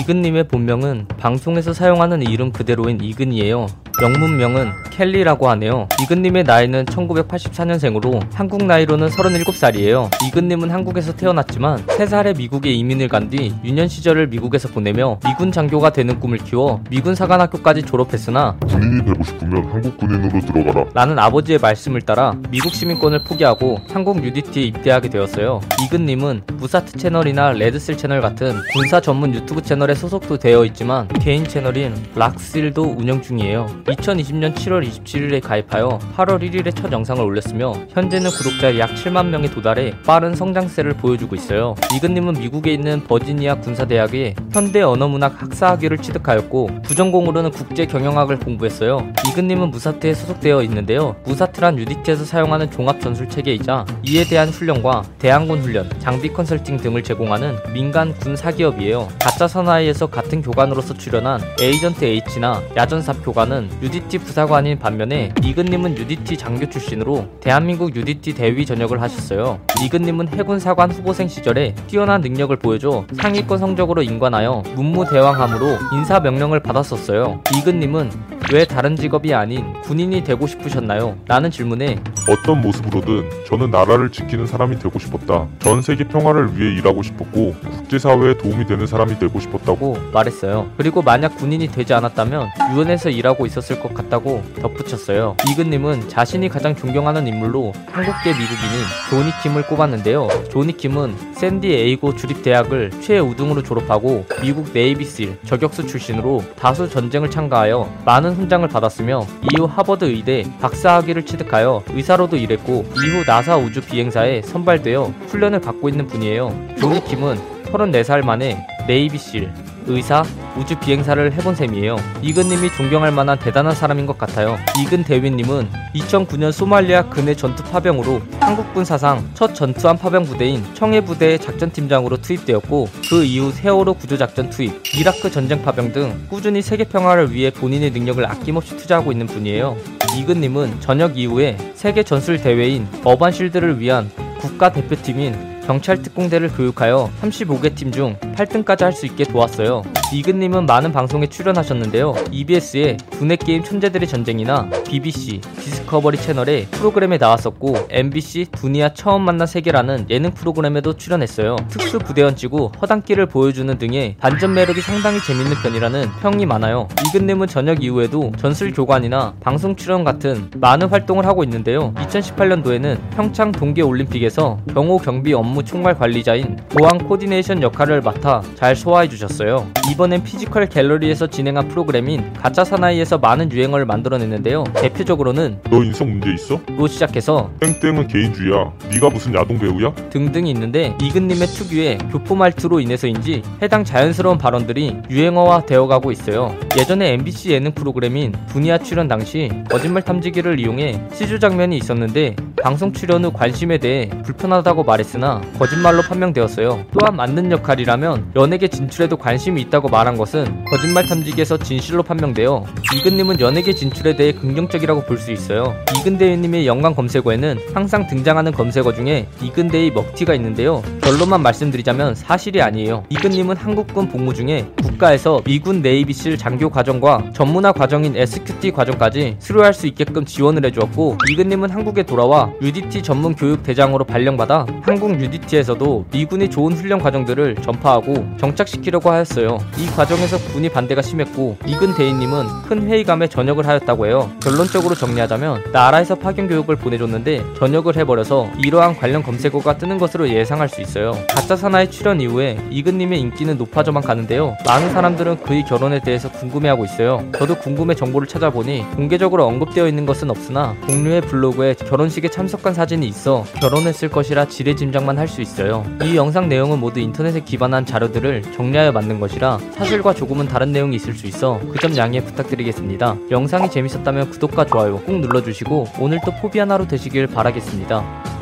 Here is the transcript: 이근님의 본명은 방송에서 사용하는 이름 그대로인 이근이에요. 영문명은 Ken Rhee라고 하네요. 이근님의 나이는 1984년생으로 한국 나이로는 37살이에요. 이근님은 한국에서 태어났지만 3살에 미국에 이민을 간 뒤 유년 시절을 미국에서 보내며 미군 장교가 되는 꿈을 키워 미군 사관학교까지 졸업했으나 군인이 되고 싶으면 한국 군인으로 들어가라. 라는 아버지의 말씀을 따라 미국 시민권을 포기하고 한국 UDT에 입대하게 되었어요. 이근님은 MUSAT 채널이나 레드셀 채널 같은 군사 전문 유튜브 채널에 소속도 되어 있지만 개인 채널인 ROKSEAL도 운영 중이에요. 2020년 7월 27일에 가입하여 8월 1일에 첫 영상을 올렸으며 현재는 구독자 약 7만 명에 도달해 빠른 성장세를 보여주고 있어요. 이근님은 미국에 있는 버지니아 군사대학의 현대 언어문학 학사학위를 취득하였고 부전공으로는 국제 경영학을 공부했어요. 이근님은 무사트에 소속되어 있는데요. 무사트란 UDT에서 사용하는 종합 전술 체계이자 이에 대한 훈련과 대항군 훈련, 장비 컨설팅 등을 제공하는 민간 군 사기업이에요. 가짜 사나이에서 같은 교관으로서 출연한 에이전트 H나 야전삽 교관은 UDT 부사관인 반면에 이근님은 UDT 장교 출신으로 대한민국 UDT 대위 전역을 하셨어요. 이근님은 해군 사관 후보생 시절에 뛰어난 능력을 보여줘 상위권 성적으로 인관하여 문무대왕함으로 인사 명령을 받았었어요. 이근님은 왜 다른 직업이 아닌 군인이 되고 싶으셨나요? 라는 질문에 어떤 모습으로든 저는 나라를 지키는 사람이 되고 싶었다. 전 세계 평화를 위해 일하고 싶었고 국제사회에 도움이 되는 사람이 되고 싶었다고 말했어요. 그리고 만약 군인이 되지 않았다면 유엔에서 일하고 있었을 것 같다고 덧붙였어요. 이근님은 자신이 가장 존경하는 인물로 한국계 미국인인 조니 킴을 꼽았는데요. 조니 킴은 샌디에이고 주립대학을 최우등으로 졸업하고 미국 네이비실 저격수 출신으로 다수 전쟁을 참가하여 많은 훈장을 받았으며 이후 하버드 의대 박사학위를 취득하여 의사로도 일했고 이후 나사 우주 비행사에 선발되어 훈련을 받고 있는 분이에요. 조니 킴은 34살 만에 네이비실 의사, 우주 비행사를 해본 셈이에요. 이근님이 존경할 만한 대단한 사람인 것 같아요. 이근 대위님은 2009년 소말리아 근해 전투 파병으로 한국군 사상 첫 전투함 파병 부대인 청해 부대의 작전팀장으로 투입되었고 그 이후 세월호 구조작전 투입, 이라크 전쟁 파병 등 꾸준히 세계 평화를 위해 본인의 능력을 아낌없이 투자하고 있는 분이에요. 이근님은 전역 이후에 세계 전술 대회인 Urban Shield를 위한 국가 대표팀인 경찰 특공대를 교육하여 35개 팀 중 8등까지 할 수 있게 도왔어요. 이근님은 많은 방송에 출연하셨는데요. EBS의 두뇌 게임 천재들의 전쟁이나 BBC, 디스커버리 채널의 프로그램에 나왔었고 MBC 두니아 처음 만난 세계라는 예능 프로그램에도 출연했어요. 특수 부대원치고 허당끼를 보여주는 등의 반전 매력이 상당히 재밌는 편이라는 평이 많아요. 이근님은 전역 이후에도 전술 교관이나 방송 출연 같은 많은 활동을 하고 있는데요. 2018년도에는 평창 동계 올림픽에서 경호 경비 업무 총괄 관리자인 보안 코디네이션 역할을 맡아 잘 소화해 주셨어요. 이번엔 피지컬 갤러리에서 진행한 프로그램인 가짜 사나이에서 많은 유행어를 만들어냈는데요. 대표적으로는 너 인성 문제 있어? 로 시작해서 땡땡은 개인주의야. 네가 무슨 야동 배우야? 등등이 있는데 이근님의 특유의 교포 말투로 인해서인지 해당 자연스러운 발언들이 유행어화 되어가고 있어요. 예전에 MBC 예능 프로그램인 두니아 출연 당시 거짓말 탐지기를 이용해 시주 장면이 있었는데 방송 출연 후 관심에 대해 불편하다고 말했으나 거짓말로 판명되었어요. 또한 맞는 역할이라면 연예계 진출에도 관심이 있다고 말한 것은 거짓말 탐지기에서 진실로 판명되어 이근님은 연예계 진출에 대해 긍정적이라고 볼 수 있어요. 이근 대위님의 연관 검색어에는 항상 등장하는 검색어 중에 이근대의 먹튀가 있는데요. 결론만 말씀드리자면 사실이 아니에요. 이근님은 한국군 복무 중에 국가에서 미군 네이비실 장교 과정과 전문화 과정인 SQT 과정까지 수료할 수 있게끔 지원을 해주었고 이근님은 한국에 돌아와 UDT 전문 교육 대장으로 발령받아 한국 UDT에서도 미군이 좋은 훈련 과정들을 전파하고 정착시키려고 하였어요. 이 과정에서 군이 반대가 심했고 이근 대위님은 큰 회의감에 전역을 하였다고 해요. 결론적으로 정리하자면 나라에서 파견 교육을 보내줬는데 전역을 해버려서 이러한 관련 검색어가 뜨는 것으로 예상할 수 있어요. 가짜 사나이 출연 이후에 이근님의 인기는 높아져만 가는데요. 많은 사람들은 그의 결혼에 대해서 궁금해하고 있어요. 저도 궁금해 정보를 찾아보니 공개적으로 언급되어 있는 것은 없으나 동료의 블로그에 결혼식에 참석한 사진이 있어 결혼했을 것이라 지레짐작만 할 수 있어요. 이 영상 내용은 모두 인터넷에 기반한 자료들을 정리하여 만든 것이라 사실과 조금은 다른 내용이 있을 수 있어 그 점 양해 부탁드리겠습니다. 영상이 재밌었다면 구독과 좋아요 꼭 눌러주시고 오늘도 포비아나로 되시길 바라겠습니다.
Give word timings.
이근님의 0.00 0.48
본명은 0.48 1.06
방송에서 1.18 1.72
사용하는 1.72 2.22
이름 2.22 2.52
그대로인 2.52 3.00
이근이에요. 3.02 3.66
영문명은 4.02 4.72
Ken 4.90 5.06
Rhee라고 5.06 5.48
하네요. 5.50 5.88
이근님의 6.02 6.44
나이는 6.44 6.84
1984년생으로 6.86 8.20
한국 8.32 8.64
나이로는 8.64 9.08
37살이에요. 9.08 10.08
이근님은 10.28 10.70
한국에서 10.70 11.14
태어났지만 11.14 11.84
3살에 11.86 12.36
미국에 12.36 12.70
이민을 12.72 13.08
간 13.08 13.26
뒤 13.26 13.52
유년 13.64 13.88
시절을 13.88 14.28
미국에서 14.28 14.68
보내며 14.68 15.18
미군 15.24 15.50
장교가 15.50 15.90
되는 15.90 16.20
꿈을 16.20 16.38
키워 16.38 16.80
미군 16.90 17.16
사관학교까지 17.16 17.82
졸업했으나 17.82 18.56
군인이 18.68 19.04
되고 19.04 19.24
싶으면 19.24 19.64
한국 19.64 19.96
군인으로 19.98 20.40
들어가라. 20.40 20.84
라는 20.94 21.18
아버지의 21.18 21.58
말씀을 21.58 22.02
따라 22.02 22.36
미국 22.50 22.72
시민권을 22.72 23.24
포기하고 23.24 23.80
한국 23.92 24.22
UDT에 24.22 24.62
입대하게 24.62 25.08
되었어요. 25.10 25.60
이근님은 25.84 26.42
MUSAT 26.52 26.96
채널이나 26.96 27.50
레드셀 27.50 27.96
채널 27.96 28.20
같은 28.20 28.54
군사 28.72 29.00
전문 29.00 29.34
유튜브 29.34 29.60
채널에 29.60 29.94
소속도 29.96 30.36
되어 30.38 30.64
있지만 30.66 31.08
개인 31.20 31.42
채널인 31.42 31.96
ROKSEAL도 32.14 32.94
운영 32.96 33.20
중이에요. 33.20 33.66
2020년 33.86 34.54
7월 34.54 34.84
27일에 34.84 35.40
가입하여 35.40 35.98
8월 36.16 36.42
1일에 36.42 36.74
첫 36.74 36.90
영상을 36.90 37.22
올렸으며 37.22 37.72
현재는 37.90 38.30
구독자 38.30 38.76
약 38.78 38.90
7만 38.94 39.26
명에 39.26 39.48
도달해 39.48 39.94
빠른 40.04 40.34
성장세를 40.34 40.94
보여주고 40.94 41.36
있어요. 41.36 41.76
이근님은 41.94 42.34
미국에 42.34 42.72
있는 42.72 43.04
버지니아 43.04 43.60
군사대학의 43.60 44.34
현대 44.52 44.82
언어문학 44.82 45.40
학사학위를 45.40 45.98
취득하였고 45.98 46.82
부전공으로는 46.82 47.52
국제 47.52 47.86
경영학을 47.86 48.40
공부했어요. 48.40 49.06
이근님은 49.28 49.70
무사트에 49.70 50.14
소속되어 50.14 50.62
있는데요. 50.62 51.14
무사트란 51.24 51.78
UDT에서 51.78 52.24
사용하는 52.24 52.70
종합 52.70 53.00
전술 53.00 53.28
체계이자 53.28 53.84
이에 54.02 54.24
대한 54.24 54.48
훈련과 54.48 55.04
대항군 55.18 55.60
훈련, 55.60 55.88
장비 56.00 56.32
컨설팅 56.32 56.76
등을 56.76 57.04
제공하는 57.04 57.56
민간 57.72 58.14
군 58.14 58.34
사기업이에요. 58.34 59.08
가짜 59.20 59.46
사나이에서 59.46 60.06
같은 60.06 60.42
교관으로서 60.42 60.94
출연한 60.94 61.40
에이전트 61.60 62.04
H나 62.04 62.62
야전삽 62.76 63.24
교관은 63.24 63.75
UDT 63.82 64.18
부사관인 64.18 64.78
반면에 64.78 65.34
이근님은 65.42 65.98
UDT 65.98 66.38
장교 66.38 66.68
출신으로 66.68 67.28
대한민국 67.40 67.94
UDT 67.94 68.34
대위 68.34 68.64
전역을 68.64 69.02
하셨어요. 69.02 69.60
이근님은 69.84 70.28
해군 70.28 70.58
사관 70.58 70.90
후보생 70.90 71.28
시절에 71.28 71.74
뛰어난 71.86 72.22
능력을 72.22 72.56
보여줘 72.56 73.06
상위권 73.14 73.58
성적으로 73.58 74.02
인관하여 74.02 74.62
문무대왕함으로 74.74 75.66
인사 75.92 76.20
명령을 76.20 76.60
받았었어요. 76.60 77.42
이근님은 77.58 78.35
왜 78.52 78.64
다른 78.64 78.94
직업이 78.94 79.34
아닌 79.34 79.72
군인이 79.82 80.22
되고 80.22 80.46
싶으셨나요? 80.46 81.18
라는 81.26 81.50
질문에 81.50 82.00
어떤 82.30 82.60
모습으로든 82.60 83.28
저는 83.48 83.72
나라를 83.72 84.12
지키는 84.12 84.46
사람이 84.46 84.78
되고 84.78 85.00
싶었다. 85.00 85.48
전 85.58 85.82
세계 85.82 86.04
평화를 86.04 86.56
위해 86.56 86.72
일하고 86.78 87.02
싶었고 87.02 87.54
국제사회에 87.54 88.38
도움이 88.38 88.66
되는 88.66 88.86
사람이 88.86 89.18
되고 89.18 89.40
싶었다고 89.40 89.98
말했어요. 90.12 90.70
그리고 90.76 91.02
만약 91.02 91.36
군인이 91.36 91.66
되지 91.68 91.92
않았다면 91.94 92.48
유엔에서 92.72 93.10
일하고 93.10 93.46
있었을 93.46 93.80
것 93.80 93.92
같다고 93.92 94.44
덧붙였어요. 94.60 95.36
이근님은 95.50 96.08
자신이 96.08 96.48
가장 96.48 96.76
존경하는 96.76 97.26
인물로 97.26 97.72
한국계 97.90 98.30
미국인인 98.30 98.84
조니 99.10 99.32
킴을 99.42 99.66
꼽았는데요. 99.66 100.28
조니 100.50 100.76
킴은 100.76 101.34
샌디에이고 101.34 102.14
주립대학을 102.14 102.92
최우등으로 103.00 103.64
졸업하고 103.64 104.24
미국 104.40 104.70
네이비실 104.72 105.38
저격수 105.46 105.88
출신으로 105.88 106.44
다수 106.56 106.88
전쟁을 106.88 107.28
참가하여 107.28 107.92
많은 108.04 108.35
훈장을 108.36 108.66
받았으며 108.68 109.26
이후 109.52 109.64
하버드 109.64 110.04
의대 110.04 110.44
박사학위를 110.60 111.24
취득하여 111.24 111.82
의사로도 111.88 112.36
일했고 112.36 112.84
이후 112.94 113.24
나사 113.26 113.56
우주 113.56 113.80
비행사에 113.80 114.42
선발되어 114.42 115.04
훈련을 115.28 115.60
받고 115.60 115.88
있는 115.88 116.06
분이에요. 116.06 116.76
조니 116.78 117.04
킴은 117.04 117.38
34살 117.66 118.24
만에 118.24 118.66
네이비실 118.86 119.52
의사, 119.86 120.22
우주 120.56 120.78
비행사를 120.78 121.32
해본 121.32 121.54
셈이에요. 121.54 121.96
이근님이 122.22 122.70
존경할 122.70 123.12
만한 123.12 123.38
대단한 123.38 123.74
사람인 123.74 124.06
것 124.06 124.18
같아요. 124.18 124.58
이근 124.80 125.04
대위님은 125.04 125.68
2009년 125.94 126.52
소말리아 126.52 127.08
근해 127.08 127.34
전투 127.34 127.62
파병으로 127.64 128.22
한국군 128.40 128.84
사상 128.84 129.28
첫 129.34 129.54
전투함 129.54 129.98
파병 129.98 130.24
부대인 130.24 130.64
청해 130.74 131.02
부대의 131.02 131.38
작전팀장으로 131.38 132.18
투입되었고 132.18 132.88
그 133.10 133.24
이후 133.24 133.52
세월호 133.52 133.94
구조작전 133.94 134.50
투입, 134.50 134.82
이라크 134.98 135.30
전쟁 135.30 135.62
파병 135.62 135.92
등 135.92 136.26
꾸준히 136.28 136.62
세계 136.62 136.84
평화를 136.84 137.32
위해 137.32 137.50
본인의 137.50 137.90
능력을 137.90 138.24
아낌없이 138.24 138.76
투자하고 138.76 139.12
있는 139.12 139.26
분이에요. 139.26 139.76
이근님은 140.16 140.80
전역 140.80 141.18
이후에 141.18 141.56
세계 141.74 142.02
전술 142.02 142.40
대회인 142.40 142.88
Urban 143.04 143.32
Shield를 143.32 143.78
위한 143.78 144.10
국가 144.38 144.72
대표팀인 144.72 145.55
경찰 145.66 146.00
특공대를 146.02 146.48
교육하여 146.52 147.10
35개 147.22 147.74
팀 147.74 147.90
중 147.90 148.16
8등까지 148.34 148.80
할 148.82 148.92
수 148.92 149.06
있게 149.06 149.24
도왔어요. 149.24 149.82
이근님은 150.12 150.66
많은 150.66 150.92
방송에 150.92 151.26
출연하셨는데요. 151.26 152.14
EBS의 152.30 152.96
두뇌 153.10 153.36
게임 153.36 153.64
천재들의 153.64 154.06
전쟁이나 154.06 154.68
BBC, 154.88 155.40
디스커버리 155.40 156.16
채널의 156.18 156.66
프로그램에 156.70 157.18
나왔었고 157.18 157.74
MBC 157.90 158.46
두니아 158.52 158.94
처음 158.94 159.22
만난 159.22 159.46
세계라는 159.48 160.06
예능 160.10 160.30
프로그램에도 160.30 160.92
출연했어요. 160.92 161.56
특수 161.68 161.98
부대원치고 161.98 162.72
허당끼를 162.80 163.26
보여주는 163.26 163.76
등의 163.76 164.16
반전 164.20 164.54
매력이 164.54 164.80
상당히 164.80 165.20
재밌는 165.20 165.56
편이라는 165.62 166.08
평이 166.22 166.46
많아요. 166.46 166.86
이근님은 167.08 167.48
전역 167.48 167.82
이후에도 167.82 168.30
전술 168.38 168.72
교관이나 168.72 169.34
방송 169.40 169.74
출연 169.74 170.04
같은 170.04 170.50
많은 170.56 170.88
활동을 170.88 171.26
하고 171.26 171.42
있는데요. 171.42 171.92
2018년도에는 171.94 173.10
평창 173.10 173.50
동계 173.50 173.82
올림픽에서 173.82 174.58
경호 174.72 174.98
경비 174.98 175.32
업무 175.34 175.64
총괄 175.64 175.98
관리자인 175.98 176.56
보안 176.68 176.98
코디네이션 176.98 177.62
역할을 177.62 178.02
맡아 178.02 178.42
잘 178.54 178.76
소화해 178.76 179.08
주셨어요. 179.08 179.66
이번엔 179.96 180.24
피지컬 180.24 180.66
갤러리에서 180.66 181.26
진행한 181.26 181.68
프로그램인 181.68 182.34
가짜 182.34 182.64
사나이에서 182.64 183.16
많은 183.16 183.50
유행어를 183.50 183.86
만들어냈는데요. 183.86 184.64
대표적으로는 184.74 185.60
너 185.70 185.82
인성 185.82 186.10
문제 186.10 186.34
있어? 186.34 186.60
로 186.76 186.86
시작해서 186.86 187.50
땡땡은 187.60 188.06
개인주의야. 188.06 188.72
네가 188.90 189.08
무슨 189.08 189.34
야동 189.34 189.58
배우야? 189.58 189.94
등등이 190.10 190.50
있는데 190.50 190.94
이근님의 191.00 191.46
특유의 191.46 191.98
교포 192.12 192.34
말투로 192.34 192.80
인해서인지 192.80 193.42
해당 193.62 193.84
자연스러운 193.84 194.36
발언들이 194.36 194.98
유행어화 195.08 195.64
되어가고 195.64 196.12
있어요. 196.12 196.54
예전에 196.78 197.14
MBC 197.14 197.52
예능 197.52 197.72
프로그램인 197.72 198.32
두니아 198.48 198.76
출연 198.78 199.08
당시 199.08 199.50
거짓말 199.70 200.02
탐지기를 200.02 200.60
이용해 200.60 201.08
시주 201.14 201.38
장면이 201.38 201.74
있었는데 201.78 202.36
방송 202.62 202.92
출연 202.92 203.24
후 203.24 203.32
관심에 203.32 203.78
대해 203.78 204.10
불편하다고 204.24 204.82
말했으나 204.84 205.40
거짓말로 205.58 206.02
판명되었어요. 206.02 206.84
또한 206.92 207.16
맞는 207.16 207.50
역할이라면 207.52 208.32
연예계 208.36 208.68
진출에도 208.68 209.16
관심이 209.16 209.62
있다고 209.62 209.85
말한 209.88 210.16
것은 210.16 210.64
거짓말 210.66 211.06
탐지기에서 211.06 211.56
진실로 211.58 212.02
판명되어 212.02 212.64
이근님은 212.94 213.40
연예계 213.40 213.74
진출에 213.74 214.16
대해 214.16 214.32
긍정적이라고 214.32 215.04
볼 215.04 215.16
수 215.16 215.32
있어요. 215.32 215.74
이근 215.98 216.18
대위님의 216.18 216.66
연관 216.66 216.94
검색어에는 216.94 217.58
항상 217.74 218.06
등장하는 218.06 218.52
검색어 218.52 218.92
중에 218.94 219.26
이근대의 219.40 219.90
먹튀가 219.92 220.34
있는데요. 220.34 220.82
결론만 221.00 221.40
말씀드리자면 221.42 222.14
사실이 222.14 222.60
아니에요. 222.60 223.04
이근님은 223.08 223.56
한국군 223.56 224.08
복무 224.08 224.34
중에 224.34 224.66
국가에서 224.82 225.40
미군 225.44 225.80
네이비실 225.80 226.36
장교 226.36 226.68
과정과 226.68 227.30
전문화 227.32 227.72
과정인 227.72 228.14
SQT 228.16 228.72
과정까지 228.72 229.36
수료할 229.38 229.72
수 229.72 229.86
있게끔 229.86 230.24
지원을 230.26 230.64
해주었고 230.66 231.16
이근님은 231.30 231.70
한국에 231.70 232.02
돌아와 232.02 232.52
UDT 232.60 233.02
전문 233.02 233.34
교육 233.34 233.62
대장으로 233.62 234.04
발령받아 234.04 234.66
한국 234.82 235.18
UDT에서도 235.18 236.06
미군이 236.12 236.50
좋은 236.50 236.72
훈련 236.74 236.98
과정들을 237.00 237.56
전파하고 237.62 238.26
정착시키려고 238.38 239.10
하였어요. 239.10 239.58
이 239.78 239.86
과정에서 239.86 240.38
군이 240.38 240.70
반대가 240.70 241.02
심했고 241.02 241.58
이근 241.66 241.94
대위님은 241.94 242.62
큰 242.66 242.88
회의감에 242.88 243.28
전역을 243.28 243.66
하였다고 243.66 244.06
해요. 244.06 244.30
결론적으로 244.42 244.94
정리하자면 244.94 245.64
나라에서 245.72 246.14
파견 246.14 246.48
교육을 246.48 246.76
보내줬는데 246.76 247.44
전역을 247.58 247.96
해버려서 247.96 248.50
이러한 248.64 248.96
관련 248.96 249.22
검색어가 249.22 249.76
뜨는 249.76 249.98
것으로 249.98 250.30
예상할 250.30 250.70
수 250.70 250.80
있어요. 250.80 251.12
가짜 251.28 251.56
사나이 251.56 251.90
출연 251.90 252.22
이후에 252.22 252.56
이근님의 252.70 253.20
인기는 253.20 253.58
높아져만 253.58 254.02
가는데요. 254.02 254.56
많은 254.66 254.90
사람들은 254.92 255.42
그의 255.42 255.64
결혼에 255.66 256.00
대해서 256.00 256.30
궁금해하고 256.30 256.86
있어요. 256.86 257.22
저도 257.36 257.56
궁금해 257.56 257.94
정보를 257.94 258.26
찾아보니 258.26 258.86
공개적으로 258.96 259.44
언급되어 259.46 259.86
있는 259.88 260.06
것은 260.06 260.30
없으나 260.30 260.74
동료의 260.86 261.20
블로그에 261.22 261.74
결혼식에 261.74 262.28
참석한 262.28 262.72
사진이 262.72 263.06
있어 263.06 263.44
결혼했을 263.60 264.08
것이라 264.08 264.46
지레짐작만 264.46 265.18
할 265.18 265.26
수 265.26 265.42
있어요. 265.42 265.84
이 266.04 266.14
영상 266.14 266.48
내용은 266.48 266.78
모두 266.78 267.00
인터넷에 267.00 267.40
기반한 267.40 267.84
자료들을 267.84 268.42
정리하여 268.54 268.92
만든 268.92 269.18
것이라 269.18 269.58
사실과 269.72 270.14
조금은 270.14 270.48
다른 270.48 270.72
내용이 270.72 270.96
있을 270.96 271.14
수 271.14 271.26
있어 271.26 271.60
그 271.72 271.78
점 271.78 271.96
양해 271.96 272.20
부탁드리겠습니다. 272.24 273.16
영상이 273.30 273.70
재밌었다면 273.70 274.30
구독과 274.30 274.64
좋아요 274.66 274.98
꼭 275.00 275.20
눌러주시고 275.20 275.86
오늘도 276.00 276.32
포비아나로 276.40 276.88
되시길 276.88 277.26
바라겠습니다. 277.28 278.35